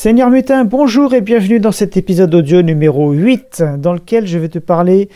[0.00, 4.48] Seigneur Mutin, bonjour et bienvenue dans cet épisode audio numéro 8 dans lequel je vais
[4.48, 5.08] te parler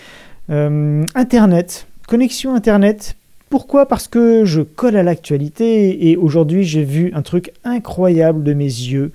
[0.50, 3.14] euh, Internet, connexion Internet.
[3.48, 3.86] Pourquoi?
[3.86, 8.64] Parce que je colle à l'actualité et aujourd'hui j'ai vu un truc incroyable de mes
[8.64, 9.12] yeux.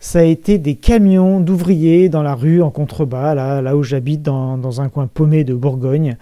[0.00, 4.80] Ça a été des camions d'ouvriers dans la rue en contrebas, là, où j'habite, dans
[4.80, 6.16] un coin paumé de Bourgogne.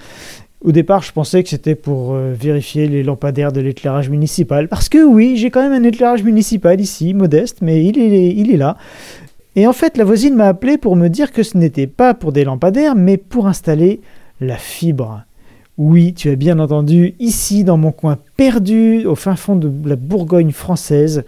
[0.67, 4.67] Au départ, je pensais que c'était pour euh, vérifier les lampadaires de l'éclairage municipal.
[4.67, 8.51] Parce que oui, j'ai quand même un éclairage municipal ici, modeste, mais il est, il
[8.51, 8.77] est là.
[9.55, 12.33] Et en fait, la voisine m'a appelé pour me dire que ce n'était pas pour
[12.33, 14.01] des lampadaires, mais pour installer
[14.41, 15.23] la fibre.
[15.79, 19.95] Oui, tu as bien entendu, ici, dans mon coin perdu, au fin fond de la
[19.95, 21.23] Bourgogne française,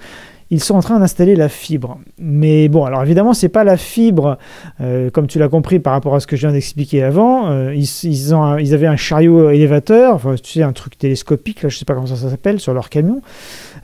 [0.51, 1.99] ils sont en train d'installer la fibre.
[2.19, 4.39] Mais bon, alors évidemment, c'est pas la fibre,
[4.81, 7.51] euh, comme tu l'as compris par rapport à ce que je viens d'expliquer avant.
[7.51, 11.69] Euh, ils, ont ils, avaient un chariot élévateur, enfin, tu sais, un truc télescopique, là,
[11.69, 13.21] je sais pas comment ça, s'appelle, sur leur camion,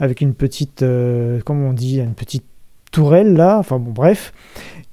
[0.01, 2.45] avec une petite, euh, on dit, une petite
[2.93, 4.33] tourelle là, enfin bon, bref.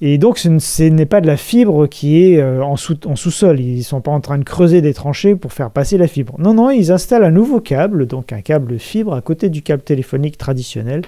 [0.04, 3.60] Et donc, ce n'est pas de la fibre qui est en sous-sol.
[3.60, 6.34] Ils ne sont pas en train de creuser des tranchées pour faire passer la fibre.
[6.40, 9.84] Non, non, ils installent un nouveau câble, donc un câble fibre à côté du câble
[9.84, 11.04] téléphonique traditionnel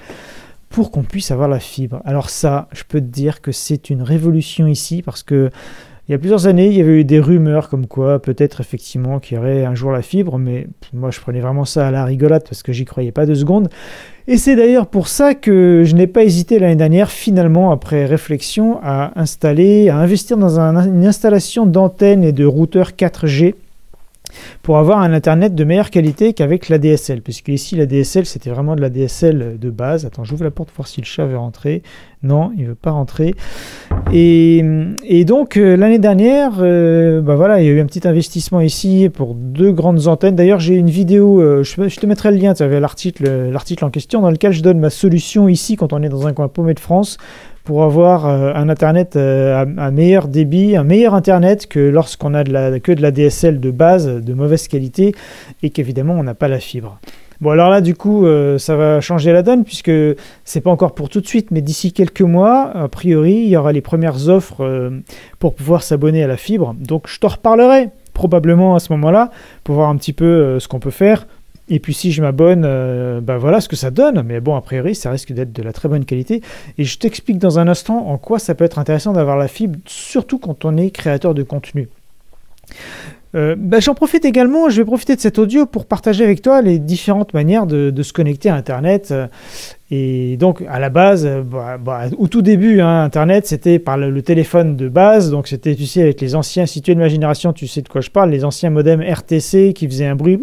[0.73, 2.01] pour qu'on puisse avoir la fibre.
[2.03, 5.51] Alors ça, je peux te dire que c'est une révolution ici parce que
[6.09, 9.19] il y a plusieurs années, il y avait eu des rumeurs comme quoi peut-être effectivement
[9.19, 12.03] qu'il y aurait un jour la fibre, mais moi je prenais vraiment ça à la
[12.03, 13.69] rigolade parce que j'y croyais pas deux secondes.
[14.27, 18.79] Et c'est d'ailleurs pour ça que je n'ai pas hésité l'année dernière, finalement, après réflexion,
[18.81, 23.53] à installer, à investir dans une installation d'antennes et de routeurs 4G
[24.61, 28.49] pour avoir un internet de meilleure qualité qu'avec la DSL, puisque ici la DSL c'était
[28.49, 30.05] vraiment de la DSL de base.
[30.05, 31.83] Attends, j'ouvre la porte pour voir si le chat veut rentrer.
[32.23, 33.35] Non, il veut pas rentrer.
[34.13, 34.63] Et,
[35.25, 39.09] donc euh, l'année dernière, euh, bah voilà, il y a eu un petit investissement ici
[39.13, 40.35] pour deux grandes antennes.
[40.35, 44.21] D'ailleurs, j'ai une vidéo, euh, je, te mettrai le lien, tu avais l'article en question
[44.21, 46.79] dans lequel je donne ma solution ici quand on est dans un coin paumé de
[46.79, 47.17] France
[47.63, 52.43] pour avoir euh, un Internet euh, à, meilleur débit, un meilleur Internet que lorsqu'on a
[52.43, 55.15] que de la DSL de base de mauvaise qualité
[55.61, 56.99] et qu'évidemment on n'a pas la fibre.
[57.41, 59.91] Bon alors là du coup euh, ça va changer la donne puisque
[60.45, 63.57] c'est pas encore pour tout de suite mais d'ici quelques mois a priori il y
[63.57, 64.91] aura les premières offres
[65.39, 69.31] pour pouvoir s'abonner à la fibre donc je t'en reparlerai probablement à ce moment-là
[69.63, 71.27] pour voir un petit peu ce qu'on peut faire
[71.69, 74.21] et puis si je m'abonne, euh, ben voilà ce que ça donne.
[74.25, 76.41] Mais bon, a priori, ça risque d'être de la très bonne qualité.
[76.77, 79.79] Et je t'explique dans un instant en quoi ça peut être intéressant d'avoir la fibre,
[79.85, 81.87] surtout quand on est créateur de contenu.
[83.35, 86.61] Euh, ben, J'en profite également, je vais profiter de cet audio pour partager avec toi
[86.61, 89.13] les différentes manières de, se connecter à Internet.
[89.89, 94.21] Et donc, à la base, bah, bah, au tout début, hein, Internet, c'était par le,
[94.21, 95.31] téléphone de base.
[95.31, 97.81] Donc, c'était, tu sais, avec les anciens, si tu es de ma génération, tu sais
[97.81, 100.37] de quoi je parle, les anciens modems RTC qui faisaient un bruit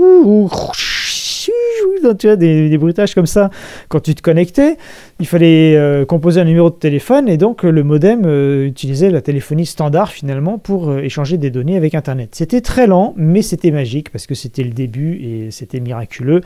[2.18, 3.50] tu as des, bruitages comme ça
[3.88, 4.76] quand tu te connectais.
[5.20, 9.10] Il fallait euh, composer un numéro de téléphone et donc euh, le modem euh, utilisait
[9.10, 12.30] la téléphonie standard finalement pour échanger des données avec Internet.
[12.32, 16.40] C'était très lent, mais c'était magique parce que c'était le début et c'était miraculeux.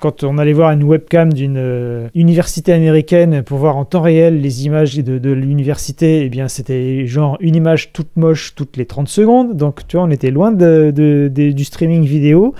[0.00, 4.66] Quand on allait voir une webcam d'une université américaine pour voir en temps réel les
[4.66, 9.56] images de, l'université, eh bien c'était genre une image toute moche toutes les 30 secondes.
[9.56, 12.54] Donc tu vois, on était loin du streaming vidéo.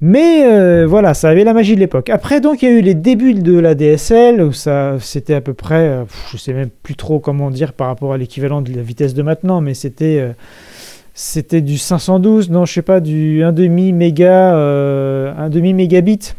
[0.00, 2.10] Mais voilà, ça avait la magie de l'époque.
[2.10, 5.40] Après, donc, il y a eu les débuts de la DSL, où ça, c'était à
[5.40, 8.74] peu près, euh, je sais même plus trop comment dire par rapport à l'équivalent de
[8.74, 10.32] la vitesse de maintenant, mais c'était, euh,
[11.14, 16.34] c'était du 512, non, je sais pas, du 1,5 méga, euh, demi mégabit.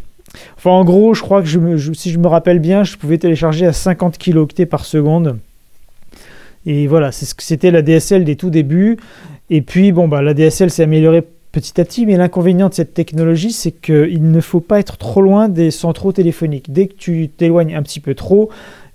[0.58, 3.66] Enfin, en gros, je crois que je, si je me rappelle bien, je pouvais télécharger
[3.66, 5.38] à 50 kilooctets par seconde.
[6.66, 8.98] Et voilà, c'est ce que c'était la DSL des tout débuts.
[9.50, 12.94] Et puis, bon, bah, la DSL s'est améliorée petit à petit, mais l'inconvénient de cette
[12.94, 16.72] technologie, c'est qu'il ne faut pas être trop loin des centraux téléphoniques.
[16.72, 18.50] Dès que tu t'éloignes un petit peu trop,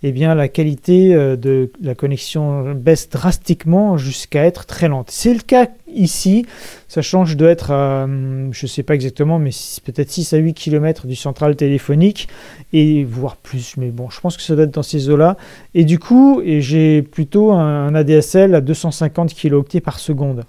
[0.06, 5.10] eh bien la qualité euh, de la connexion baisse drastiquement jusqu'à être très lente.
[5.10, 6.46] C'est le cas ici,
[6.94, 9.50] que je dois être à, hum, je ne sais pas exactement, mais
[9.84, 12.28] peut-être 6 à 8 km du central téléphonique,
[12.74, 15.38] et voire plus, mais bon, je pense que ça doit être dans ces eaux-là.
[15.74, 20.44] Et du coup, j'ai plutôt un, ADSL à 250 kHz par seconde.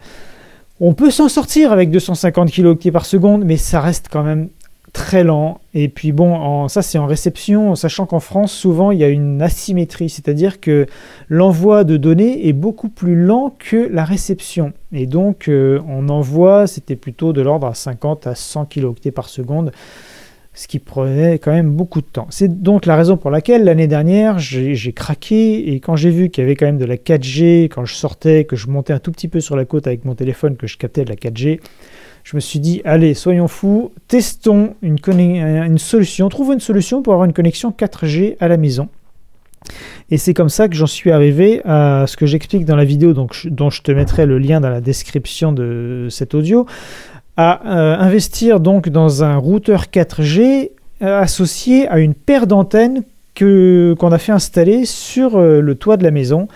[0.82, 4.50] On peut s'en sortir avec 250 kHz par seconde, mais ça reste quand même
[4.92, 5.60] très lent.
[5.74, 9.42] Et puis bon, ça c'est en réception, sachant qu'en France, souvent il y a une
[9.42, 10.86] asymétrie, c'est-à-dire que
[11.30, 14.74] l'envoi de données est beaucoup plus lent que la réception.
[14.92, 19.30] Et donc euh, on envoie, c'était plutôt de l'ordre à 50 à 100 kHz par
[19.30, 19.72] seconde
[20.56, 22.28] ce qui prenait quand même beaucoup de temps.
[22.30, 26.44] C'est donc la raison pour laquelle l'année dernière, j'ai craqué et quand j'ai vu qu'il
[26.44, 29.12] y avait quand même de la 4G, quand je sortais, que je montais un tout
[29.12, 31.60] petit peu sur la côte avec mon téléphone, que je captais de la 4G,
[32.24, 34.98] je me suis dit, allez, soyons fous, testons une,
[35.78, 38.88] solution, trouvons une solution pour avoir une connexion 4G à la maison.
[40.10, 43.14] Et c'est comme ça que j'en suis arrivé à ce que j'explique dans la vidéo,
[43.14, 46.66] dont je te mettrai le lien dans la description de cet audio,
[47.38, 50.72] à euh, investir donc dans un routeur 4G
[51.02, 53.04] euh, associé à une paire d'antennes
[53.38, 56.48] qu'on a fait installer sur euh, le toit de la maison.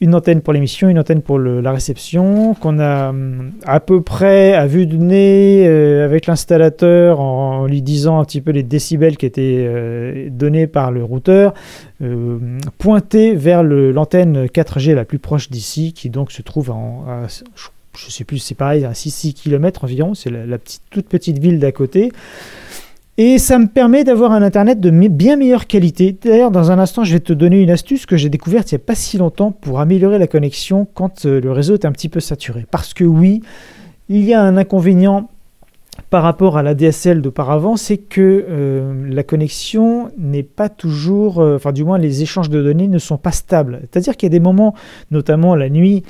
[0.00, 4.52] Une antenne pour l'émission, une antenne pour la réception, qu'on a hum, à peu près
[4.52, 9.24] à vue de nez avec l'installateur en, lui disant un petit peu les décibels qui
[9.24, 11.54] étaient donnés par le routeur,
[12.76, 17.28] pointé vers l'antenne 4G la plus proche d'ici, qui donc se trouve en, à,
[18.10, 21.72] sais plus, c'est pareil, à 6, km environ, c'est la, petite, toute petite ville d'à
[21.72, 22.12] côté.
[23.18, 26.16] Et ça me permet d'avoir un Internet de bien meilleure qualité.
[26.22, 28.82] D'ailleurs, dans un instant, je vais te donner une astuce que j'ai découverte il n'y
[28.82, 32.10] a pas si longtemps pour améliorer la connexion quand euh, le réseau est un petit
[32.10, 32.66] peu saturé.
[32.70, 33.40] Parce que oui,
[34.10, 35.30] il y a un inconvénient
[36.10, 41.56] par rapport à la DSL d'auparavant, c'est que euh, la connexion n'est pas toujours, euh,
[41.56, 43.80] enfin du moins les échanges de données ne sont pas stables.
[43.82, 44.74] C'est-à-dire qu'il y a des moments,
[45.10, 46.04] notamment la nuit,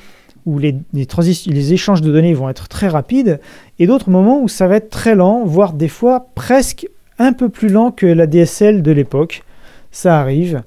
[0.47, 3.39] où les, échanges de données vont être très rapides,
[3.79, 6.87] et d'autres moments où ça va être très lent, voire des fois presque
[7.19, 9.43] un peu plus lent que la DSL de l'époque.
[9.91, 10.63] Ça arrive.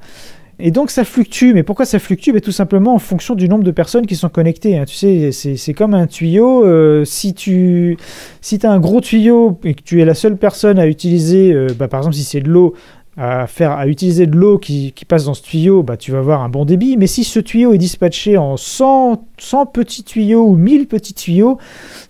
[0.59, 1.53] Et donc ça fluctue.
[1.55, 2.33] Mais pourquoi ça fluctue?
[2.33, 4.77] Ben, Tout simplement en fonction du nombre de personnes qui sont connectées.
[4.77, 4.85] Hein.
[4.85, 6.67] Tu sais, c'est comme un tuyau.
[6.67, 7.97] Euh, si tu
[8.43, 11.69] si as un gros tuyau et que tu es la seule personne à utiliser, euh,
[11.79, 12.75] bah, par exemple si c'est de l'eau,
[13.23, 16.41] à, faire, à utiliser de l'eau qui, passe dans ce tuyau, bah, tu vas avoir
[16.41, 16.97] un bon débit.
[16.97, 21.59] Mais si ce tuyau est dispatché en 100, 100 petits tuyaux ou 1000 petits tuyaux,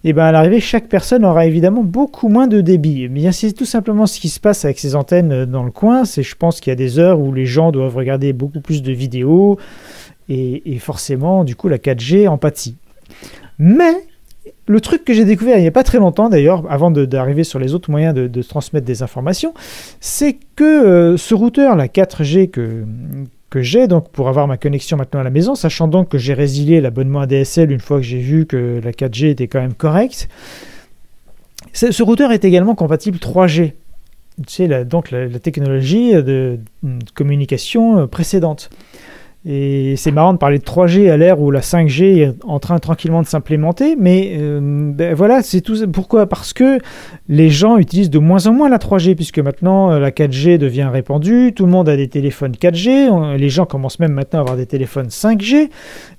[0.04, 3.08] et eh ben à l'arrivée, chaque personne aura évidemment beaucoup moins de débit.
[3.08, 6.04] Mais c'est tout simplement ce qui se passe avec ces antennes euh, dans le coin.
[6.04, 8.80] C'est, je pense qu'il y a des heures où les gens doivent regarder beaucoup plus
[8.80, 9.58] de vidéos.
[10.28, 12.76] Et, et forcément, du coup, la 4G en pâtit.
[13.58, 13.96] Mais
[14.70, 17.58] le truc que j'ai découvert il n'y a pas très longtemps d'ailleurs, avant d'arriver sur
[17.58, 19.52] les autres moyens de, transmettre des informations,
[19.98, 22.84] c'est que euh, ce routeur, la 4G que,
[23.56, 26.80] j'ai donc pour avoir ma connexion maintenant à la maison, sachant donc que j'ai résilié
[26.80, 30.28] l'abonnement ADSL une fois que j'ai vu que la 4G était quand même correcte,
[31.72, 33.72] ce routeur est également compatible 3G.
[34.46, 36.60] C'est donc la, technologie de
[37.14, 38.70] communication euh, précédente.
[39.46, 42.78] Et c'est marrant de parler de 3G à l'ère où la 5G est en train
[42.78, 45.76] tranquillement de s'implémenter, mais euh, ben voilà, c'est tout.
[45.90, 46.26] Pourquoi?
[46.26, 46.78] Parce que
[47.26, 50.90] les gens utilisent de moins en moins la 3G, puisque maintenant euh, la 4G devient
[50.92, 54.56] répandue, tout le monde a des téléphones 4G, les gens commencent même maintenant à avoir
[54.58, 55.70] des téléphones 5G,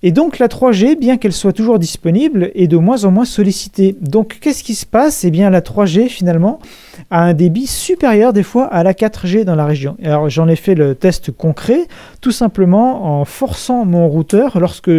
[0.03, 3.95] et donc la 3G, bien qu'elle soit toujours disponible, est de moins en moins sollicitée.
[4.01, 5.24] Donc qu'est-ce qui se passe?
[5.24, 6.59] Eh bien la 3G finalement
[7.09, 9.98] a un débit supérieur des fois à la 4G dans la région.
[10.03, 11.88] Alors j'en ai fait le test concret,
[12.19, 14.92] tout simplement en forçant mon routeur lorsque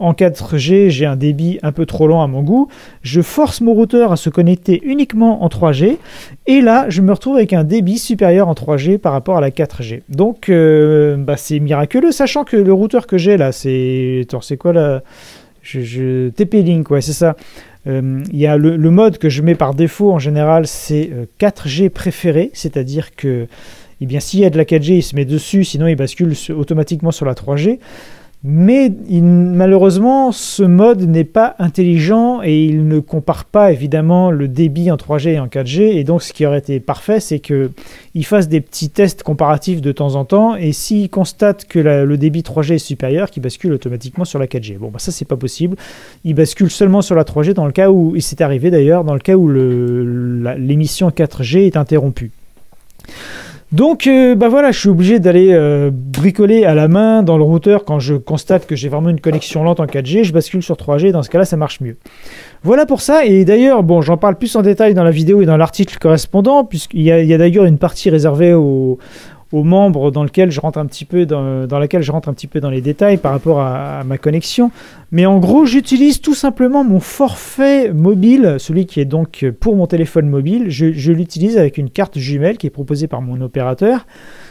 [0.00, 2.68] en 4G, j'ai un débit un peu trop lent à mon goût.
[3.02, 5.96] Je force mon routeur à se connecter uniquement en 3G.
[6.46, 9.50] Et là, je me retrouve avec un débit supérieur en 3G par rapport à la
[9.50, 10.02] 4G.
[10.08, 14.26] Donc, euh, bah, c'est miraculeux, sachant que le routeur que j'ai là, c'est.
[14.40, 15.02] C'est quoi là?
[15.64, 17.36] TP-Link, ouais, c'est ça.
[17.86, 21.10] Euh, il y a le, mode que je mets par défaut en général, c'est
[21.40, 23.46] 4G euh, préféré, c'est-à-dire que
[24.00, 26.32] eh bien, s'il y a de la 4G, il se met dessus, sinon il bascule
[26.50, 27.78] automatiquement sur la 3G.
[28.44, 34.92] Mais malheureusement, ce mode n'est pas intelligent et il ne compare pas évidemment le débit
[34.92, 35.80] en 3G et en 4G.
[35.96, 39.90] Et donc, ce qui aurait été parfait, c'est qu'il fasse des petits tests comparatifs de
[39.90, 40.54] temps en temps.
[40.54, 44.78] Et s'il constate que le débit 3G est supérieur, qu'il bascule automatiquement sur la 4G.
[44.78, 45.76] Bon, bah ça, c'est pas possible.
[46.22, 49.14] Il bascule seulement sur la 3G dans le cas où, et c'est arrivé d'ailleurs, dans
[49.14, 52.30] le cas où l'émission 4G est interrompue.
[53.70, 57.44] Donc, euh, bah voilà, je suis obligé d'aller euh, bricoler à la main dans le
[57.44, 60.24] routeur quand je constate que j'ai vraiment une connexion lente en 4G.
[60.24, 61.98] Je bascule sur 3G, dans ce cas-là, ça marche mieux.
[62.62, 63.26] Voilà pour ça.
[63.26, 66.64] Et d'ailleurs, bon, j'en parle plus en détail dans la vidéo et dans l'article correspondant,
[66.64, 68.98] puisqu'il y a, a d'ailleurs une partie réservée aux,
[69.52, 72.46] aux membres dans lequel je rentre un petit peu dans, laquelle je rentre un petit
[72.46, 74.70] peu dans les détails par rapport à, ma connexion.
[75.10, 79.86] Mais en gros, j'utilise tout simplement mon forfait mobile, celui qui est donc pour mon
[79.86, 80.66] téléphone mobile.
[80.68, 84.06] Je, l'utilise avec une carte jumelle qui est proposée par mon opérateur,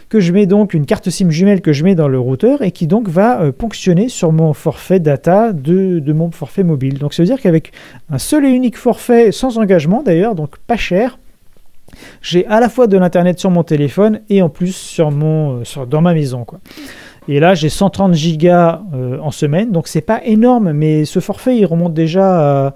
[0.09, 2.71] que je mets donc une carte SIM jumelle que je mets dans le routeur et
[2.71, 6.97] qui donc va euh, ponctionner sur mon forfait data de, de mon forfait mobile.
[6.97, 7.71] Donc ça veut dire qu'avec
[8.09, 11.19] un seul et unique forfait sans engagement d'ailleurs, donc pas cher,
[12.21, 15.85] j'ai à la fois de l'internet sur mon téléphone et en plus sur mon, euh,
[15.85, 16.45] dans ma maison.
[17.27, 21.57] Et là, j'ai 130 gigas euh, en semaine, donc c'est pas énorme, mais ce forfait,
[21.57, 22.73] il remonte déjà à,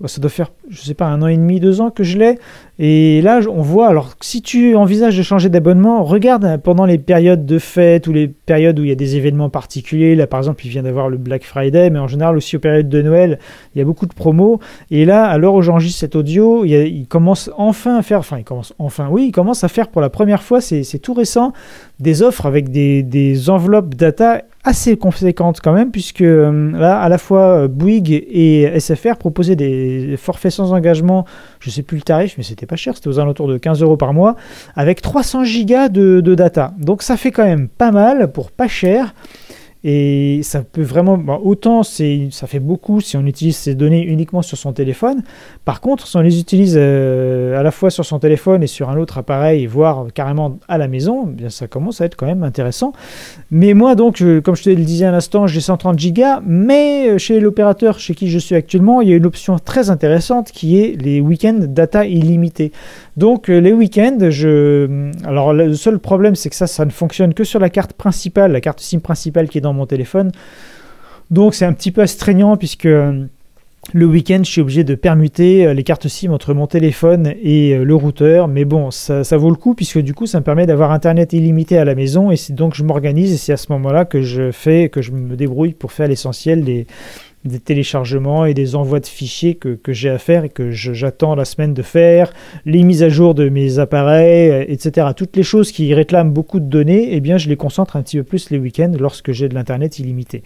[0.00, 2.18] bah, ça doit faire, je sais pas, un an et demi, deux ans que je
[2.18, 2.38] l'ai.
[2.78, 7.46] Et là, on voit, alors si tu envisages de changer d'abonnement, regarde pendant les périodes
[7.46, 10.14] de fête ou les périodes où il y a des événements particuliers.
[10.14, 12.90] Là, par exemple, il vient d'avoir le Black Friday, mais en général aussi aux périodes
[12.90, 13.38] de Noël,
[13.74, 14.60] il y a beaucoup de promos.
[14.90, 18.74] Et là, l'heure où j'enregistre cet audio, il, commence enfin à faire, enfin, il commence
[18.78, 21.54] enfin, oui, il commence à faire pour la première fois, c'est tout récent,
[21.98, 27.18] des offres avec des, enveloppes data assez conséquentes quand même, puisque euh, là, à la
[27.18, 31.24] fois euh, Bouygues et SFR proposaient des forfaits sans engagement,
[31.60, 33.96] je sais plus le tarif, mais c'était pas cher, c'était aux alentours de 15 euros
[33.96, 34.36] par mois,
[34.74, 36.74] avec 300 gigas de, de data.
[36.78, 39.14] Donc ça fait quand même pas mal pour pas cher.
[39.88, 44.42] Et ça peut vraiment, autant c'est, ça fait beaucoup si on utilise ces données uniquement
[44.42, 45.22] sur son téléphone.
[45.64, 48.90] Par contre, si on les utilise euh, à la fois sur son téléphone et sur
[48.90, 52.26] un autre appareil, voire carrément à la maison, eh bien ça commence à être quand
[52.26, 52.94] même intéressant.
[53.52, 57.18] Mais moi donc, comme je te le disais à l'instant, j'ai 130 Go, mais euh,
[57.18, 60.80] chez l'opérateur chez qui je suis actuellement, il y a une option très intéressante qui
[60.80, 62.72] est les week-ends data illimité.
[63.16, 65.10] Donc euh, les week-ends, je...
[65.24, 68.52] alors le seul problème c'est que ça, ça ne fonctionne que sur la carte principale,
[68.52, 70.32] la carte SIM principale qui est dans mon téléphone.
[71.30, 73.24] Donc c'est un petit peu astreignant puisque euh,
[73.92, 77.78] le week-end, je suis obligé de permuter euh, les cartes SIM entre mon téléphone et
[77.78, 78.48] le routeur.
[78.48, 81.78] Mais bon, ça, vaut le coup puisque du coup, ça me permet d'avoir Internet illimité
[81.78, 82.32] à la maison.
[82.32, 85.36] Et donc, je m'organise et c'est à ce moment-là que je fais, que je me
[85.36, 86.86] débrouille pour faire l'essentiel des,
[87.46, 91.44] des téléchargements et des envois de fichiers que, j'ai à faire et que j'attends la
[91.44, 92.32] semaine de faire,
[92.64, 95.08] les mises à jour de mes appareils, euh, etc.
[95.16, 98.18] Toutes les choses qui réclament beaucoup de données, eh bien, je les concentre un petit
[98.18, 100.42] peu plus les week-ends lorsque j'ai de l'Internet illimité.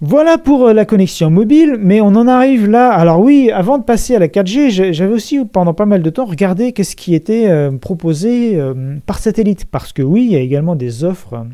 [0.00, 2.90] Voilà pour euh, la connexion mobile, mais on en arrive là.
[2.92, 6.24] Alors oui, avant de passer à la 4G, j'avais aussi pendant pas mal de temps
[6.24, 8.60] regardé qu'est-ce qui était euh, proposé
[9.06, 11.44] par satellite, parce que oui, il y a également des offres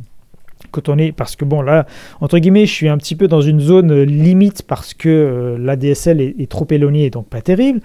[1.16, 1.86] parce que bon là
[2.20, 5.58] entre guillemets je suis un petit peu dans une zone euh, limite parce que euh,
[5.58, 7.80] l'ADSL est, trop éloignée donc pas terrible.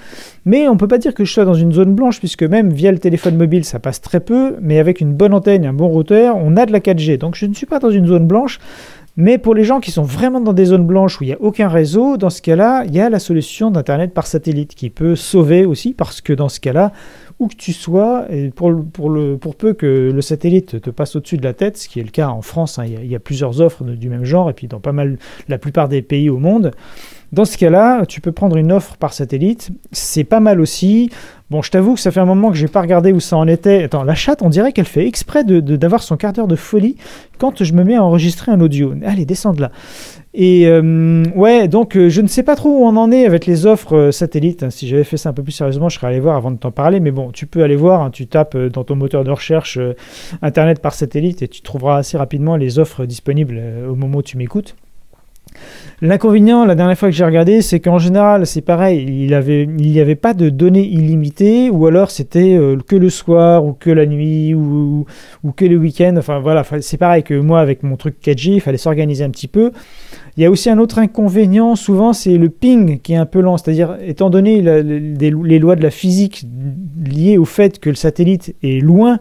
[0.45, 2.91] Mais on peut pas dire que je sois dans une zone blanche puisque même via
[2.91, 4.55] le téléphone mobile ça passe très peu.
[4.61, 7.35] Mais avec une bonne antenne et un bon routeur on a de la 4G donc
[7.35, 8.59] je ne suis pas dans une zone blanche.
[9.21, 11.41] Mais pour les gens qui sont vraiment dans des zones blanches où il n'y a
[11.41, 15.17] aucun réseau, dans ce cas-là, il y a la solution d'Internet par satellite qui peut
[15.17, 16.93] sauver aussi, parce que dans ce cas-là,
[17.39, 21.43] où que tu sois, et pour, pour, peu que le satellite te passe au-dessus de
[21.43, 23.83] la tête, ce qui est le cas en France, hein, il, y a, plusieurs offres
[23.83, 25.17] du même genre, et puis dans pas mal,
[25.47, 26.71] la plupart des pays au monde,
[27.31, 31.11] dans ce cas-là, tu peux prendre une offre par satellite, c'est pas mal aussi.
[31.51, 33.47] Bon, je t'avoue que ça fait un moment que j'ai pas regardé où ça en
[33.47, 33.83] était.
[33.83, 36.55] Attends, la chatte, on dirait qu'elle fait exprès d'avoir de, d'avoir son quart d'heure de
[36.55, 36.95] folie
[37.37, 38.93] quand je me mets à enregistrer un audio.
[39.05, 39.71] Allez, descends de là.
[40.33, 43.47] Et euh, ouais, donc euh, je ne sais pas trop où on en est avec
[43.47, 44.69] les offres euh, satellites.
[44.69, 46.71] Si j'avais fait ça un peu plus sérieusement, je serais allé voir avant de t'en
[46.71, 46.99] parler.
[46.99, 49.79] Mais bon, tu peux aller voir, hein, tu tapes dans ton moteur de recherche
[50.41, 53.59] Internet par satellite et tu trouveras assez rapidement les offres disponibles
[53.89, 54.75] au moment où tu m'écoutes.
[56.01, 59.27] L'inconvénient, la dernière fois que j'ai regardé, c'est qu'en général, c'est pareil, il
[59.75, 64.05] n'y avait pas de données illimitées, ou alors c'était que le soir, ou que la
[64.05, 65.05] nuit, ou,
[65.43, 66.15] ou que le week-end.
[66.17, 69.49] Enfin voilà, c'est pareil que moi avec mon truc 4G, il fallait s'organiser un petit
[69.49, 69.71] peu.
[70.37, 73.41] Il y a aussi un autre inconvénient, souvent, c'est le ping qui est un peu
[73.41, 73.57] lent.
[73.57, 76.45] C'est-à-dire, étant donné les lois de la physique
[77.03, 79.19] liées au fait que le satellite est loin,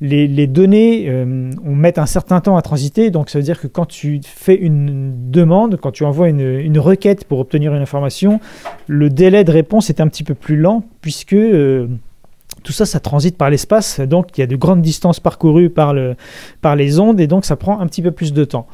[0.00, 3.10] les, données euh, on met un certain temps à transiter.
[3.10, 7.24] Donc, ça veut dire que quand tu fais une demande, quand tu envoies une, requête
[7.24, 8.40] pour obtenir une information,
[8.86, 11.34] le délai de réponse est un petit peu plus lent puisque.
[11.34, 11.86] Euh,
[12.64, 15.94] tout ça, ça transite par l'espace, donc il y a de grandes distances parcourues par,
[15.94, 16.16] le,
[16.60, 18.66] par les ondes, et donc ça prend un petit peu plus de temps.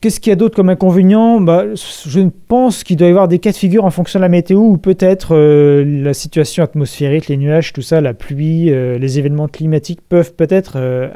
[0.00, 1.40] Qu'est-ce qu'il y a d'autre comme inconvénient?
[1.40, 4.28] Bah, Je pense qu'il doit y avoir des cas de figure en fonction de la
[4.28, 9.18] météo ou peut-être euh, la situation atmosphérique, les nuages, tout ça, la pluie, euh, les
[9.18, 11.08] événements climatiques peuvent peut-être euh,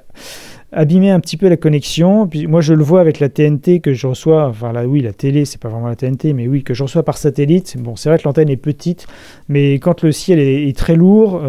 [0.73, 2.29] abîmer un petit peu la connexion.
[2.49, 5.45] Moi, je le vois avec la TNT que je reçois, enfin là, oui, la télé,
[5.45, 7.77] c'est pas vraiment la TNT, mais oui, que je reçois par satellite.
[7.79, 9.07] Bon, c'est vrai que l'antenne est petite,
[9.49, 11.41] mais quand le ciel est, très lourd,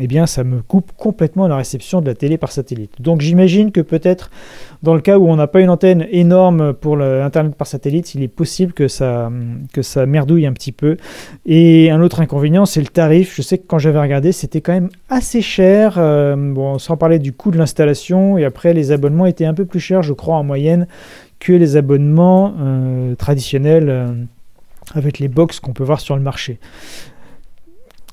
[0.00, 2.92] eh bien, ça me coupe complètement la réception de la télé par satellite.
[2.98, 4.30] Donc, j'imagine que peut-être
[4.82, 8.22] dans le cas où on n'a pas une antenne énorme pour l'Internet par satellite, il
[8.22, 9.30] est possible que ça,
[9.72, 10.96] que ça merdouille un petit peu.
[11.44, 13.34] Et un autre inconvénient, c'est le tarif.
[13.36, 15.96] Je sais que quand j'avais regardé, c'était quand même assez cher.
[15.98, 19.66] Euh, bon, sans parler du coût de l'installation et après les abonnements étaient un peu
[19.66, 20.86] plus chers, je crois, en moyenne
[21.40, 24.12] que les abonnements euh, traditionnels euh,
[24.94, 26.58] avec les box qu'on peut voir sur le marché.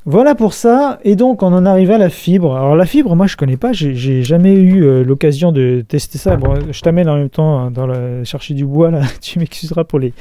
[0.10, 2.56] Voilà pour ça, et donc on en arrive à la fibre.
[2.56, 6.38] Alors la fibre, moi je connais pas, j'ai jamais eu euh, l'occasion de tester ça.
[6.72, 10.00] Je t'amène en même temps hein, dans la chercher du bois là, tu m'excuseras pour
[10.00, 10.14] les,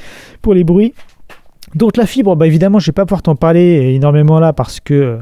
[0.65, 0.93] bruits.
[1.73, 5.19] Donc la fibre, bah évidemment je vais pas pouvoir t'en parler énormément là parce que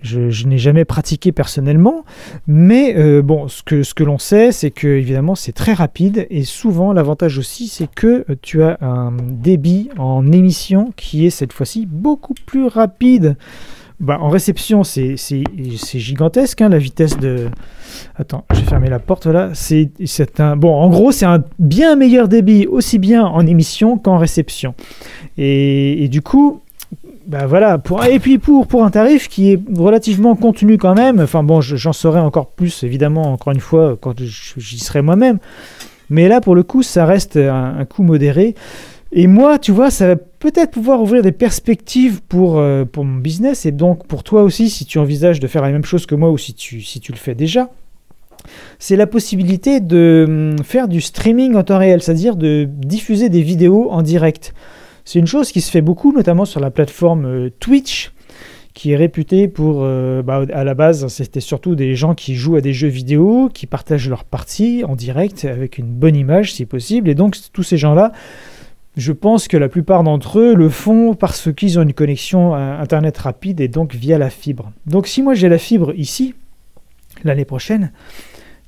[0.00, 2.04] je, n'ai jamais pratiqué personnellement,
[2.48, 6.26] mais euh, bon, ce que, ce que l'on sait, c'est que évidemment c'est très rapide
[6.28, 11.52] et souvent l'avantage aussi, c'est que tu as un débit en émission qui est cette
[11.52, 13.36] fois-ci beaucoup plus rapide.
[14.02, 15.16] Bah, en réception, c'est
[15.94, 17.46] gigantesque, hein, la vitesse de...
[18.16, 19.50] Attends, j'ai fermé la porte, là.
[19.54, 20.56] C'est un...
[20.56, 24.74] Bon, en gros, c'est un bien meilleur débit, aussi bien en émission qu'en réception.
[25.38, 26.60] Et, du coup,
[27.28, 31.20] bah voilà, pour, et puis pour, pour un tarif qui est relativement contenu quand même,
[31.20, 35.38] enfin bon, j'en saurai encore plus évidemment, encore une fois, quand j'y serai moi-même,
[36.10, 38.56] mais là pour le coup, ça reste un, un coût modéré.
[39.14, 43.18] Et moi, tu vois, ça va peut-être pouvoir ouvrir des perspectives pour, euh, pour mon
[43.18, 46.14] business et donc pour toi aussi, si tu envisages de faire la même chose que
[46.14, 47.70] moi ou si tu, si tu le fais déjà.
[48.78, 53.42] C'est la possibilité de hum, faire du streaming en temps réel, c'est-à-dire de diffuser des
[53.42, 54.54] vidéos en direct.
[55.04, 58.12] C'est une chose qui se fait beaucoup, notamment sur la plateforme euh, Twitch,
[58.72, 62.56] qui est réputée pour, euh, bah, à la base, c'était surtout des gens qui jouent
[62.56, 66.64] à des jeux vidéo, qui partagent leurs parties en direct avec une bonne image si
[66.64, 67.10] possible.
[67.10, 68.12] Et donc tous ces gens-là
[68.96, 73.16] je pense que la plupart d'entre eux le font parce qu'ils ont une connexion Internet
[73.18, 74.72] rapide et donc via la fibre.
[74.86, 76.34] Donc si moi j'ai la fibre ici,
[77.24, 77.90] l'année prochaine,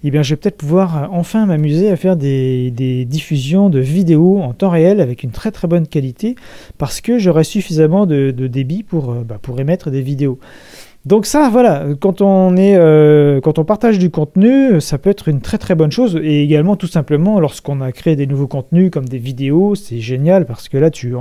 [0.07, 4.39] eh bien, je vais peut-être pouvoir euh, enfin m'amuser à faire des, diffusions de vidéos
[4.39, 6.37] en temps réel avec une très très bonne qualité
[6.77, 10.39] parce que j'aurai suffisamment de, débit euh, bah, pour émettre des vidéos.
[11.07, 15.29] Donc ça, voilà, quand on, est, euh, quand on partage du contenu, ça peut être
[15.29, 16.19] une très très bonne chose.
[16.23, 20.47] Et également, tout simplement, lorsqu'on a créé des nouveaux contenus comme des vidéos, c'est génial
[20.47, 21.15] parce que là, tu,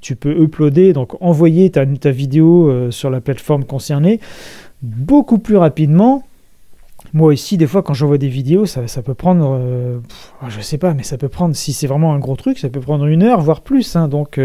[0.00, 4.20] tu peux uploader, donc envoyer ta, vidéo euh, sur la plateforme concernée
[4.82, 6.22] beaucoup plus rapidement.
[7.12, 9.98] Moi aussi, des fois, quand j'envoie des vidéos, ça, peut prendre, euh,
[10.48, 12.80] je sais pas, mais ça peut prendre, si c'est vraiment un gros truc, ça peut
[12.80, 13.96] prendre une heure, voire plus.
[13.96, 14.40] Hein, donc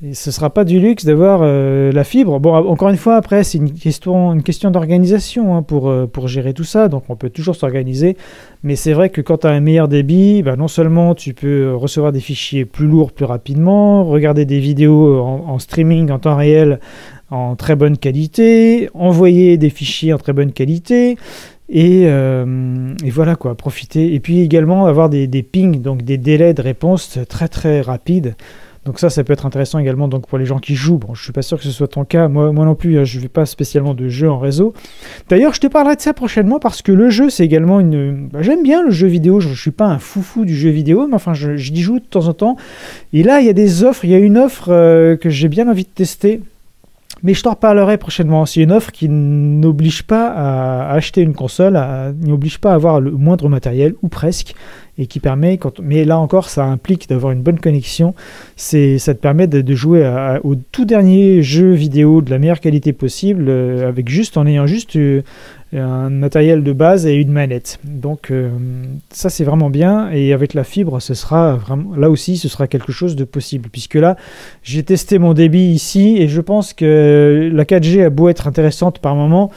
[0.00, 2.38] et ce ne sera pas du luxe d'avoir euh, la fibre.
[2.38, 4.36] Bon, encore une fois, après, c'est une question,
[4.70, 6.86] d'organisation hein, pour, euh, pour gérer tout ça.
[6.86, 8.16] Donc, on peut toujours s'organiser.
[8.62, 11.74] Mais c'est vrai que quand tu as un meilleur débit, bah, non seulement tu peux
[11.74, 16.78] recevoir des fichiers plus lourds plus rapidement, regarder des vidéos en, streaming en temps réel
[17.30, 21.16] en très bonne qualité, envoyer des fichiers en très bonne qualité.
[21.68, 24.14] Et, euh, et, voilà quoi, profiter.
[24.14, 28.36] Et puis également avoir des, des pings, donc des délais de réponse très très rapides.
[28.84, 30.98] Donc ça, ça peut être intéressant également donc pour les gens qui jouent.
[30.98, 32.28] Bon, je suis pas sûr que ce soit ton cas.
[32.28, 34.72] Moi, non plus, hein, je ne fais pas spécialement de jeux en réseau.
[35.28, 38.28] D'ailleurs, je te parlerai de ça prochainement parce que le jeu, c'est également une.
[38.28, 39.40] Bah, j'aime bien le jeu vidéo.
[39.40, 42.04] Je, ne suis pas un foufou du jeu vidéo, mais enfin, je, je joue de
[42.04, 42.56] temps en temps.
[43.12, 44.04] Et là, il y a des offres.
[44.04, 46.40] Il y a une offre euh, que j'ai bien envie de tester.
[47.22, 48.46] Mais je t'en reparlerai prochainement.
[48.46, 51.78] C'est une offre qui n'oblige pas à acheter une console,
[52.20, 54.54] n'oblige pas à avoir le moindre matériel, ou presque
[54.98, 58.14] et qui permet, quand, mais là encore, ça implique d'avoir une bonne connexion.
[58.56, 60.04] C'est, ça te permet de, jouer
[60.42, 64.66] au tout dernier jeu vidéo de la meilleure qualité possible, euh, avec juste en ayant
[64.66, 65.22] juste euh,
[65.72, 67.78] un matériel de base et une manette.
[67.84, 68.50] Donc euh,
[69.10, 72.66] ça c'est vraiment bien et avec la fibre ce sera vraiment là aussi ce sera
[72.66, 74.16] quelque chose de possible puisque là
[74.62, 78.98] j'ai testé mon débit ici et je pense que la 4G a beau être intéressante
[78.98, 79.50] par moment,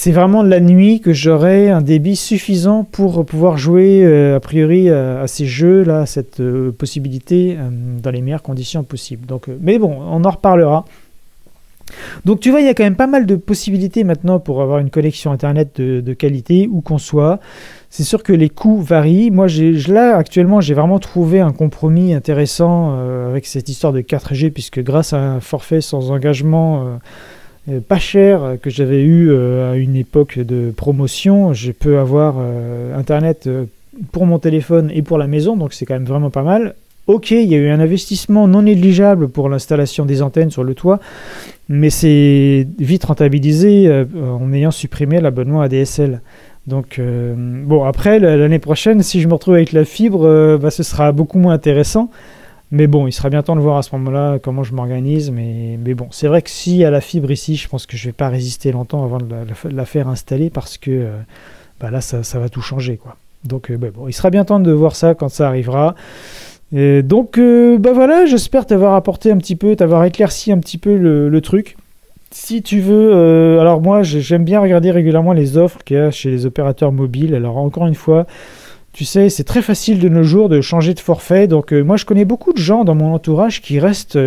[0.00, 4.88] c'est vraiment la nuit que j'aurai un débit suffisant pour pouvoir jouer euh, a priori
[4.90, 7.58] à, ces jeux là, cette euh, possibilité
[8.00, 9.26] dans les meilleures conditions possibles.
[9.60, 10.84] Mais bon, on en reparlera.
[12.24, 14.78] Donc tu vois, il y a quand même pas mal de possibilités maintenant pour avoir
[14.78, 17.40] une connexion Internet de, qualité, où qu'on soit.
[17.90, 19.32] C'est sûr que les coûts varient.
[19.32, 19.48] Moi,
[19.88, 24.80] là, actuellement, j'ai vraiment trouvé un compromis intéressant euh, avec cette histoire de 4G, puisque
[24.80, 26.96] grâce à un forfait sans engagement euh, euh,
[27.88, 32.36] pas cher que j'avais eu à une époque de promotion, je peux avoir
[32.96, 33.48] Internet
[34.12, 36.74] pour mon téléphone et pour la maison, donc c'est quand même vraiment pas mal.
[37.08, 40.74] Ok, il y a eu un investissement non négligeable pour l'installation des antennes sur le
[40.74, 41.00] toit,
[41.70, 44.04] mais c'est vite rentabilisé euh,
[44.38, 46.20] en ayant supprimé l'abonnement ADSL.
[46.66, 50.70] Donc, euh, bon, après, l'année prochaine, si je me retrouve avec la fibre, euh, bah,
[50.70, 52.10] ce sera beaucoup moins intéressant.
[52.70, 55.30] Mais bon, il sera bien temps de voir à ce moment-là comment je m'organise.
[55.30, 58.04] Mais, mais bon, c'est vrai que y a la fibre ici, je pense que je
[58.04, 59.26] ne vais pas résister longtemps avant de
[59.70, 61.08] la, faire installer parce que
[61.80, 62.98] bah, là, ça, va tout changer.
[62.98, 63.16] Quoi.
[63.44, 65.94] Donc, bah, bon, il sera bien temps de voir ça quand ça arrivera.
[66.74, 70.78] Et donc, euh, bah voilà, j'espère t'avoir apporté un petit peu, t'avoir éclairci un petit
[70.78, 71.76] peu le, truc.
[72.30, 76.10] Si tu veux, euh, alors moi j'aime bien regarder régulièrement les offres qu'il y a
[76.10, 77.34] chez les opérateurs mobiles.
[77.34, 78.26] Alors encore une fois,
[78.98, 81.46] tu sais, c'est très facile de nos jours de changer de forfait.
[81.46, 84.18] Donc euh, moi je connais beaucoup de gens dans mon entourage qui restent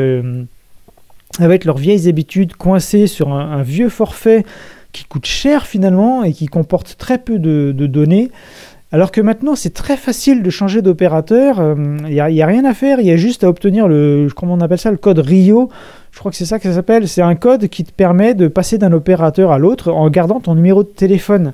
[1.40, 4.46] avec leurs vieilles habitudes coincés sur un, vieux forfait
[4.94, 8.32] qui coûte cher finalement et qui comporte très peu de données.
[8.94, 11.58] Alors que maintenant, c'est très facile de changer d'opérateur.
[11.58, 13.00] Il euh, n'y a, rien à faire.
[13.00, 15.70] Il y a juste à obtenir le, comment on appelle ça, le code Rio.
[16.12, 17.08] Je crois que c'est ça que ça s'appelle.
[17.08, 20.56] C'est un code qui te permet de passer d'un opérateur à l'autre en gardant ton
[20.56, 21.54] numéro de téléphone.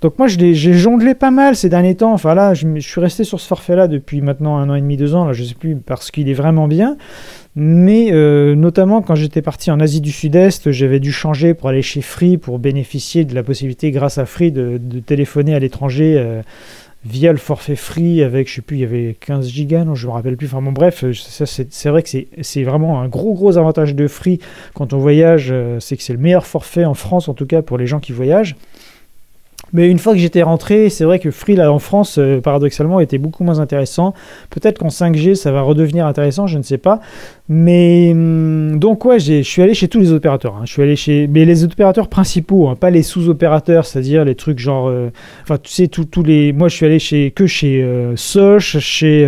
[0.00, 2.12] Donc moi, j'ai jonglé pas mal ces derniers temps.
[2.12, 5.14] Enfin là, je, suis resté sur ce forfait-là depuis maintenant un an et demi, deux
[5.14, 5.26] ans.
[5.26, 6.96] Là, je sais plus parce qu'il est vraiment bien.
[7.56, 11.82] Mais euh, notamment quand j'étais parti en Asie du Sud-Est, j'avais dû changer pour aller
[11.82, 16.42] chez Free pour bénéficier de la possibilité grâce à Free de, téléphoner à l'étranger euh,
[17.04, 20.06] via le forfait Free avec, je sais plus, il y avait 15 gigas, non, je
[20.06, 20.46] me rappelle plus.
[20.46, 22.10] Enfin bon, bref, c'est vrai que
[22.42, 24.38] c'est vraiment un gros gros avantage de Free
[24.74, 27.62] quand on voyage, euh, c'est que c'est le meilleur forfait en France en tout cas
[27.62, 28.56] pour les gens qui voyagent.
[29.72, 33.00] Mais une fois que j'étais rentré, c'est vrai que Free là en France, euh, paradoxalement,
[33.00, 34.14] était beaucoup moins intéressant.
[34.50, 37.00] Peut-être qu'en 5G, ça va redevenir intéressant, je ne sais pas.
[37.48, 40.56] Mais hum, donc ouais, je suis allé chez tous les opérateurs.
[40.56, 40.62] Hein.
[40.64, 44.58] Je suis allé chez, mais les opérateurs principaux, hein, pas les sous-opérateurs, c'est-à-dire les trucs
[44.58, 45.10] genre, euh,
[45.42, 46.52] enfin tu sais tous les.
[46.52, 49.26] Moi, je suis allé chez que chez euh, Soch, chez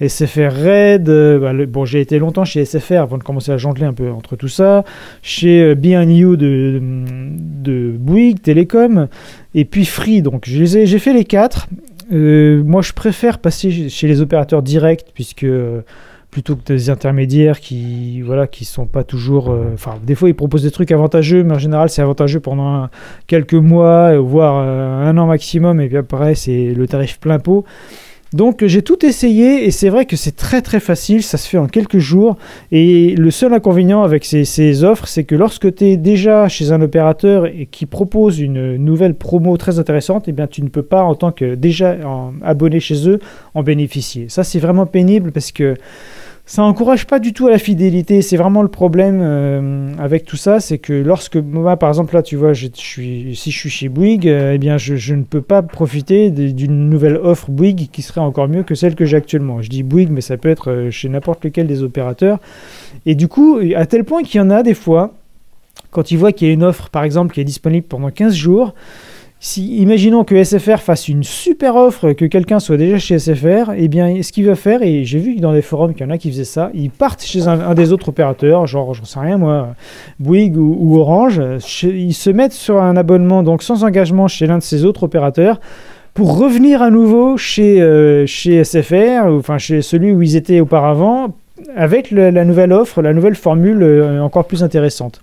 [0.00, 1.10] SFR Red.
[1.40, 4.36] Bah, bon, j'ai été longtemps chez SFR avant de commencer à jongler un peu entre
[4.36, 4.84] tout ça.
[5.22, 9.08] Chez You de, Bouygues Télécom
[9.54, 10.22] et puis Free.
[10.22, 11.68] Donc j'ai fait les quatre.
[12.12, 15.82] Euh, moi, je préfère passer chez les opérateurs directs puisque euh,
[16.30, 20.34] plutôt que des intermédiaires qui voilà qui sont pas toujours euh, enfin des fois ils
[20.34, 22.88] proposent des trucs avantageux mais en général c'est avantageux pendant
[23.26, 27.64] quelques mois voire un an maximum et puis après c'est le tarif plein pot
[28.34, 31.56] donc j'ai tout essayé et c'est vrai que c'est très très facile, ça se fait
[31.56, 32.36] en quelques jours.
[32.72, 36.82] Et le seul inconvénient avec ces, offres, c'est que lorsque tu es déjà chez un
[36.82, 41.02] opérateur et qui propose une nouvelle promo très intéressante, eh bien tu ne peux pas
[41.02, 41.96] en tant que déjà
[42.42, 43.18] abonné chez eux
[43.54, 44.26] en bénéficier.
[44.28, 45.76] Ça c'est vraiment pénible parce que
[46.48, 48.22] ça encourage pas du tout à la fidélité.
[48.22, 52.22] C'est vraiment le problème euh, avec tout ça, c'est que lorsque moi, par exemple, là,
[52.22, 56.30] tu vois, si je suis chez Bouygues, euh, eh bien, je, ne peux pas profiter
[56.30, 59.60] d'une nouvelle offre Bouygues qui serait encore mieux que celle que j'ai actuellement.
[59.60, 62.38] Je dis Bouygues, mais ça peut être euh, chez n'importe lequel des opérateurs.
[63.04, 65.12] Et du coup, à tel point qu'il y en a des fois,
[65.90, 68.34] quand ils voient qu'il y a une offre, par exemple, qui est disponible pendant 15
[68.34, 68.72] jours,
[69.40, 73.86] si, imaginons que SFR fasse une super offre, que quelqu'un soit déjà chez SFR, eh
[73.86, 76.18] bien, ce qu'il va faire, et j'ai vu dans les forums qu'il y en a
[76.18, 79.74] qui faisaient ça, ils partent chez un, des autres opérateurs, genre, j'en sais rien moi,
[80.18, 81.40] Bouygues ou, Orange,
[81.84, 85.60] ils se mettent sur un abonnement, donc sans engagement chez l'un de ces autres opérateurs,
[86.14, 91.36] pour revenir à nouveau chez, euh, chez SFR, enfin chez celui où ils étaient auparavant,
[91.76, 95.20] avec la nouvelle offre, la nouvelle formule euh, encore plus intéressante.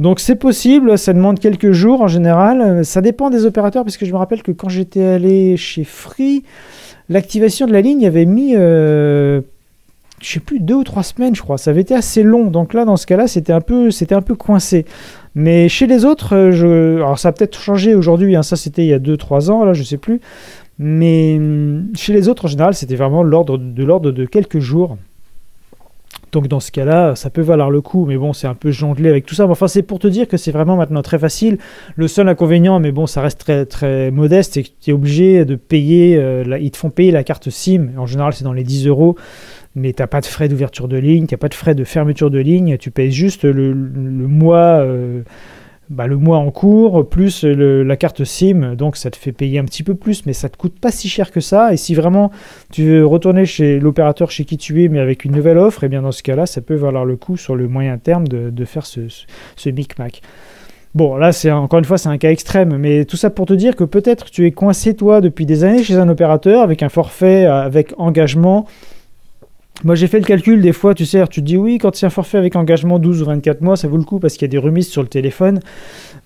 [0.00, 2.86] Donc c'est possible, ça demande quelques jours en général.
[2.86, 6.42] Ça dépend des opérateurs parce que je me rappelle que quand j'étais allé chez Free,
[7.10, 9.42] l'activation de la ligne avait mis, euh,
[10.22, 11.58] je sais plus, deux ou trois semaines, je crois.
[11.58, 12.46] Ça avait été assez long.
[12.46, 14.86] Donc là, dans ce cas-là, c'était un peu, c'était un peu coincé.
[15.34, 16.96] Mais chez les autres, euh, je...
[16.96, 18.36] alors ça a peut-être changé aujourd'hui.
[18.36, 18.42] Hein.
[18.42, 20.22] Ça, c'était il y a deux, trois ans, là, je sais plus.
[20.78, 24.96] Mais hum, chez les autres, en général, c'était vraiment de l'ordre de quelques jours.
[26.32, 29.08] Donc dans ce cas-là, ça peut valoir le coup, mais bon, c'est un peu jonglé
[29.08, 29.46] avec tout ça.
[29.46, 31.58] enfin, c'est pour te dire que c'est vraiment maintenant très facile.
[31.96, 35.44] Le seul inconvénient, mais bon, ça reste très, très modeste, c'est que tu es obligé
[35.44, 37.90] de payer, euh, ils te font payer la carte SIM.
[37.96, 39.16] En général, c'est dans les 10 euros,
[39.74, 41.84] mais tu n'as pas de frais d'ouverture de ligne, tu n'as pas de frais de
[41.84, 44.80] fermeture de ligne, tu payes juste le, mois.
[44.80, 45.22] Euh,
[45.90, 49.64] bah, le mois en cours, plus la carte SIM, donc ça te fait payer un
[49.64, 51.72] petit peu plus, mais ça te coûte pas si cher que ça.
[51.72, 52.30] Et si vraiment
[52.70, 55.86] tu veux retourner chez l'opérateur chez qui tu es, mais avec une nouvelle offre, et
[55.86, 58.64] eh bien dans ce cas-là, ça peut valoir le coup sur le moyen terme de,
[58.64, 59.00] faire ce,
[59.56, 60.22] ce, micmac.
[60.94, 63.52] Bon, là, c'est encore une fois, c'est un cas extrême, mais tout ça pour te
[63.52, 66.88] dire que peut-être tu es coincé toi depuis des années chez un opérateur avec un
[66.88, 68.66] forfait avec engagement
[69.82, 72.04] moi, j'ai fait le calcul des fois, tu sais, tu te dis oui, quand c'est
[72.04, 74.50] un forfait avec engagement 12 ou 24 mois, ça vaut le coup parce qu'il y
[74.50, 75.60] a des remises sur le téléphone.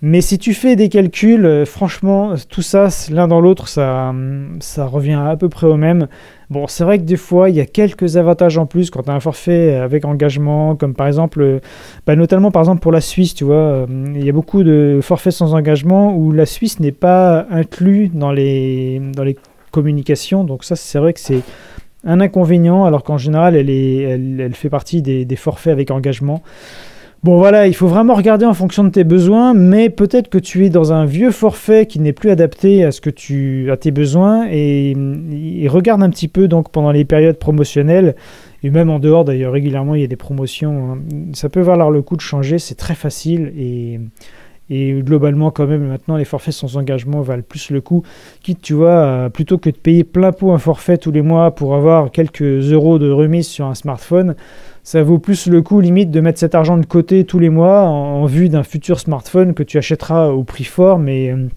[0.02, 4.12] Mais si tu fais des calculs, euh, franchement, tout ça, l'un dans l'autre, ça,
[4.58, 6.08] ça revient à peu près au même.
[6.50, 9.10] Bon, c'est vrai que des fois, il y a quelques avantages en plus quand tu
[9.10, 11.60] as un forfait avec engagement, comme par exemple, euh,
[12.06, 14.98] bah, notamment par exemple pour la Suisse, tu vois, euh, il y a beaucoup de
[15.00, 19.36] forfaits sans engagement où la Suisse n'est pas inclus dans les, dans les
[19.70, 20.44] communications.
[20.44, 21.40] Donc ça, c'est vrai que c'est
[22.04, 26.42] un inconvénient, alors qu'en général, elle, est, elle, fait partie des, forfaits avec engagement.
[27.22, 30.66] Bon voilà, il faut vraiment regarder en fonction de tes besoins, mais peut-être que tu
[30.66, 33.90] es dans un vieux forfait qui n'est plus adapté à ce que tu à tes
[33.92, 34.94] besoins et,
[35.68, 38.14] regarde un petit peu donc pendant les périodes promotionnelles
[38.62, 40.92] et même en dehors d'ailleurs régulièrement il y a des promotions.
[40.92, 40.98] Hein.
[41.32, 44.00] Ça peut valoir le coup de changer, c'est très facile et
[44.70, 48.03] et globalement, quand même, maintenant, les forfaits sans engagement valent plus le coup.
[48.42, 51.74] Quitte, tu vois, plutôt que de payer plein pot un forfait tous les mois pour
[51.74, 54.35] avoir quelques euros de remise sur un smartphone,
[54.85, 57.85] ça vaut plus le coup, limite, de mettre cet argent de côté tous les mois
[57.85, 61.48] en, vue d'un futur smartphone que tu achèteras au prix fort, mais euh,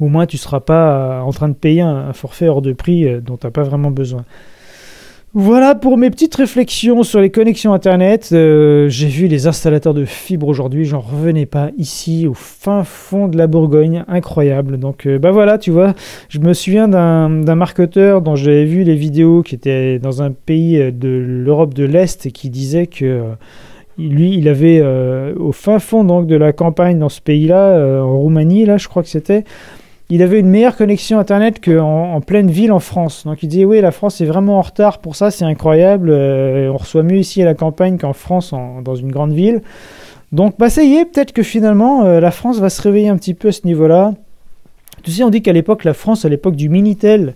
[0.00, 2.74] au moins tu ne seras pas euh, en train de payer un, forfait hors de
[2.74, 4.24] prix euh, dont tu n'as pas vraiment besoin.
[5.34, 8.30] Voilà pour mes petites réflexions sur les connexions Internet.
[8.32, 13.28] Euh, j'ai vu les installateurs de fibres aujourd'hui, j'en revenais pas ici au fin fond
[13.28, 14.78] de la Bourgogne, incroyable.
[14.78, 15.92] Donc euh, bah voilà, tu vois,
[16.30, 20.80] je me souviens d'un marketeur dont j'avais vu les vidéos qui était dans un pays
[20.80, 23.22] euh, de l'Europe de l'Est et qui disait que
[23.98, 24.80] lui, il avait
[25.36, 29.02] au fin fond donc de la campagne dans ce pays-là, en Roumanie, là, je crois
[29.02, 29.42] que c'était,
[30.10, 33.24] il avait une meilleure connexion Internet qu'en en pleine ville en France.
[33.26, 36.10] Donc il disait oui, la France est vraiment en retard pour ça, c'est incroyable.
[36.10, 39.62] Euh, on reçoit mieux ici à la campagne qu'en France, dans une grande ville.
[40.32, 43.16] Donc bah ça y est, peut-être que finalement euh, la France va se réveiller un
[43.16, 44.14] petit peu à ce niveau-là.
[45.02, 47.34] Tu sais, on dit qu'à l'époque, la France, à l'époque du Minitel,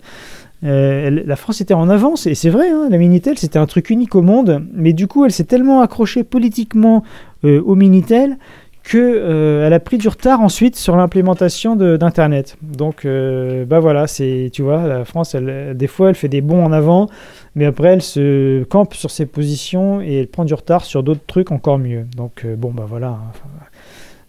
[0.65, 3.91] euh, la France était en avance, et c'est vrai, hein, la Minitel c'était un truc
[3.91, 7.03] unique au monde, mais du coup elle s'est tellement accrochée politiquement
[7.45, 8.39] au Minitel
[8.83, 12.57] qu'elle euh, a pris du retard ensuite sur l'implémentation d'Internet.
[12.63, 16.41] Donc, euh, bah voilà, c'est, tu vois, la France, elle, des fois, elle fait des
[16.41, 17.09] bons en avant,
[17.55, 21.27] mais après, elle se campe sur ses positions et elle prend du retard sur d'autres
[21.27, 22.07] trucs encore mieux.
[22.17, 23.09] Donc, euh, bon, bah voilà.
[23.09, 23.33] Hein,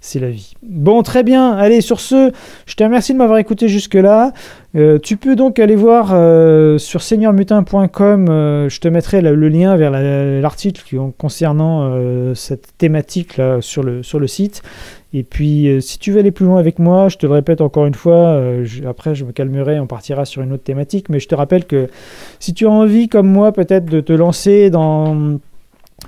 [0.04, 0.54] c'est la vie.
[0.62, 1.54] Bon, très bien.
[1.54, 2.34] Allez, sur ce,
[2.66, 4.34] je te remercie de m'avoir écouté jusque-là.
[4.76, 9.78] Euh, tu peux donc aller voir euh, sur seigneurmutin.com, euh, je te mettrai le lien
[9.78, 10.84] vers l'article
[11.18, 11.90] concernant
[12.36, 14.62] cette thématique là sur le, sur le site.
[15.14, 17.86] Et puis, si tu veux aller plus loin avec moi, je te le répète encore
[17.86, 18.42] une fois,
[18.86, 21.88] après je me calmerai, on partira sur une autre thématique, mais je te rappelle que
[22.40, 25.40] si tu as envie, comme moi, peut-être de te lancer dans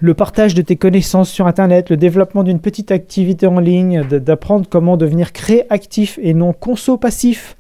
[0.02, 4.68] le partage de tes connaissances sur Internet, le développement d'une petite activité en ligne, d'apprendre
[4.70, 7.56] comment devenir créatif et non conso-passif.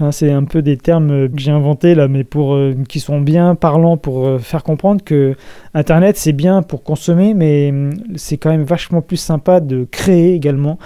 [0.00, 3.20] Hein, c'est un peu des termes que j'ai inventés là, mais pour, euh, qui sont
[3.20, 5.36] bien parlants pour euh, faire comprendre que
[5.74, 10.34] Internet c'est bien pour consommer, mais hum, c'est quand même vachement plus sympa de créer
[10.34, 10.78] également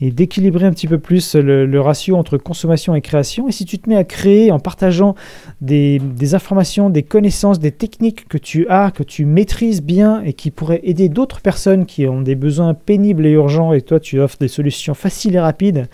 [0.00, 3.48] et d'équilibrer un petit peu plus le, ratio entre consommation et création.
[3.48, 5.14] Et si tu te mets à créer en partageant
[5.60, 6.00] des,
[6.34, 10.80] informations, des connaissances, des techniques que tu as, que tu maîtrises bien et qui pourraient
[10.84, 14.48] aider d'autres personnes qui ont des besoins pénibles et urgents et toi tu offres des
[14.48, 15.88] solutions faciles et rapides,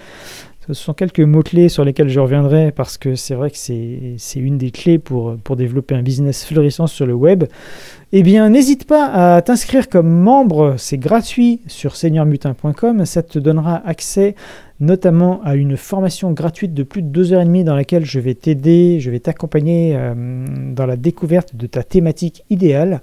[0.66, 4.57] ce sont quelques mots-clés sur lesquels je reviendrai parce que c'est vrai que c'est une
[4.57, 7.44] des clés pour, développer un business florissant sur le web.
[8.12, 13.05] Eh bien, n'hésite pas à t'inscrire comme membre, c'est gratuit sur seigneurmutin.com.
[13.05, 14.35] Ça te donnera accès
[14.81, 18.18] notamment à une formation gratuite de plus de deux heures et demie dans laquelle je
[18.18, 20.14] vais t'aider, je vais t'accompagner euh,
[20.74, 23.00] dans la découverte de ta thématique idéale.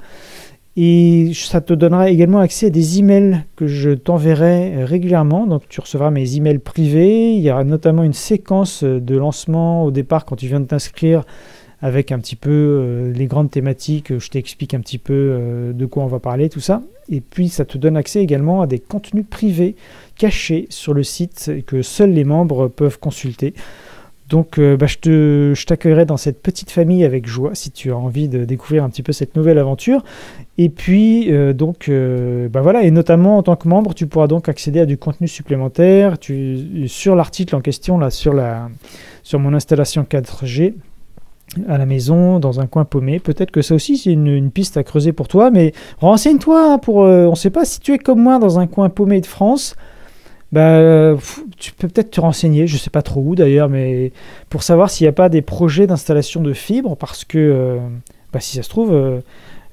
[0.77, 5.45] Et ça te donnera également accès à des emails que je t'enverrai régulièrement.
[5.45, 7.33] Donc tu recevras mes emails privés.
[7.33, 11.23] Il y aura notamment une séquence de lancement au départ quand tu viens de t'inscrire
[11.81, 14.17] avec un petit peu euh, les grandes thématiques.
[14.17, 16.81] Je t'explique un petit peu euh, de quoi on va parler, tout ça.
[17.09, 19.75] Et puis ça te donne accès également à des contenus privés
[20.17, 23.53] cachés sur le site que seuls les membres peuvent consulter.
[24.31, 28.29] Donc euh, bah, je t'accueillerai dans cette petite famille avec joie si tu as envie
[28.29, 30.03] de découvrir un petit peu cette nouvelle aventure.
[30.57, 34.47] Et puis euh, donc euh, bah, et notamment en tant que membre, tu pourras donc
[34.47, 36.15] accéder à du contenu supplémentaire.
[36.87, 40.75] Sur l'article en question, là, sur mon installation 4G,
[41.67, 43.19] à la maison, dans un coin paumé.
[43.19, 46.73] Peut-être que ça aussi, c'est une, piste à creuser pour toi, mais renseigne-toi.
[46.73, 49.19] Hein, pour, on ne sait pas si tu es comme moi dans un coin paumé
[49.19, 49.75] de France
[50.51, 51.15] bah,
[51.57, 54.11] tu peux peut-être te renseigner, je sais pas trop où d'ailleurs, mais
[54.49, 57.79] pour savoir s'il n'y a pas des projets d'installation de fibres, parce que euh,
[58.33, 59.21] bah, si ça se trouve, euh,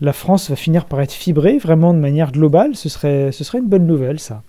[0.01, 3.59] la France va finir par être fibrée vraiment de manière globale, ce serait, ce serait
[3.59, 4.43] une bonne nouvelle ça.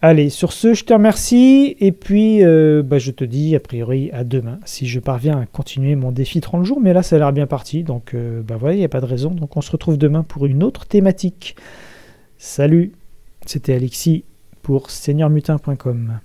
[0.00, 4.10] Allez, sur ce, je te remercie et puis euh, bah, je te dis a priori
[4.12, 7.18] à demain si je parviens à continuer mon défi 30 jours, mais là ça a
[7.18, 9.72] l'air bien parti, donc bah voilà, il n'y a pas de raison, donc on se
[9.72, 11.56] retrouve demain pour une autre thématique.
[12.36, 12.92] Salut,
[13.44, 14.24] c'était Alexis
[14.68, 16.20] pour seigneurmutin.com.